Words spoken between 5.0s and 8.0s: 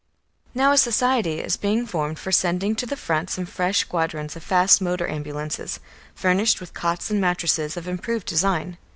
ambulances, furnished with cots and mattresses of